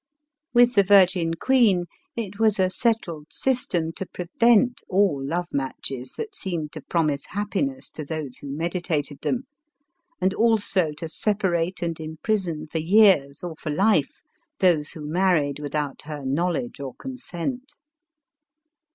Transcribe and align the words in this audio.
With 0.51 0.73
the 0.73 0.81
virgin 0.83 1.35
queen 1.35 1.85
it 2.15 2.39
was 2.39 2.57
a 2.59 2.71
settled 2.71 3.27
sys 3.29 3.67
tem 3.67 3.91
to 3.97 4.07
prevent 4.07 4.81
all 4.89 5.23
love 5.23 5.45
matches 5.51 6.13
that 6.13 6.33
seemed 6.35 6.71
to 6.71 6.81
promise 6.81 7.27
happiness 7.27 7.87
to 7.91 8.03
those 8.03 8.37
who 8.37 8.47
meditated 8.49 9.21
them, 9.21 9.43
and 10.19 10.33
also 10.33 10.91
to 10.93 11.07
separate 11.07 11.83
and 11.83 11.99
imprison 11.99 12.65
for 12.65 12.79
years 12.79 13.43
or 13.43 13.55
for 13.57 13.69
life 13.69 14.23
those 14.59 14.89
who 14.93 15.05
married 15.07 15.59
without 15.59 16.01
her 16.05 16.25
knowledge 16.25 16.79
or 16.79 16.95
consent. 16.95 17.75